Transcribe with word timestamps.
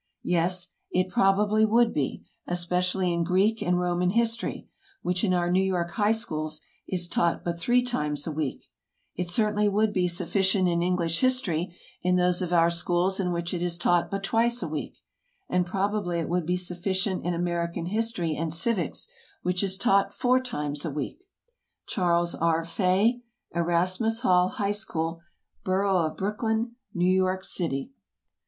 Yes, 0.23 0.69
it 0.89 1.09
probably 1.11 1.63
would 1.63 1.93
be; 1.93 2.25
especially 2.47 3.13
in 3.13 3.23
Greek 3.23 3.61
and 3.61 3.79
Roman 3.79 4.09
history, 4.09 4.67
which 5.03 5.23
in 5.23 5.31
our 5.31 5.51
New 5.51 5.61
York 5.61 5.91
high 5.91 6.11
schools 6.11 6.59
is 6.87 7.07
taught 7.07 7.43
but 7.43 7.59
three 7.59 7.83
times 7.83 8.25
a 8.25 8.31
week; 8.31 8.71
it 9.13 9.27
certainly 9.27 9.69
would 9.69 9.93
be 9.93 10.07
sufficient 10.07 10.67
in 10.67 10.81
English 10.81 11.19
history 11.19 11.77
in 12.01 12.15
those 12.15 12.41
of 12.41 12.51
our 12.51 12.71
schools 12.71 13.19
in 13.19 13.31
which 13.31 13.53
it 13.53 13.61
is 13.61 13.77
taught 13.77 14.09
but 14.09 14.23
twice 14.23 14.63
a 14.63 14.67
week; 14.67 14.97
and 15.47 15.67
probably 15.67 16.17
it 16.17 16.29
would 16.29 16.47
be 16.47 16.57
sufficient 16.57 17.23
in 17.23 17.35
American 17.35 17.85
history 17.85 18.35
and 18.35 18.55
civics, 18.55 19.07
which 19.43 19.61
is 19.61 19.77
taught 19.77 20.15
four 20.15 20.39
times 20.39 20.83
a 20.83 20.89
week! 20.89 21.19
CHARLES 21.85 22.33
R. 22.33 22.63
FAY, 22.63 23.21
Erasmus 23.51 24.21
Hall 24.21 24.49
High 24.49 24.71
School, 24.71 25.21
Borough 25.63 25.97
of 26.07 26.17
Brooklyn, 26.17 26.75
New 26.91 27.05
York 27.13 27.43
City. 27.43 27.91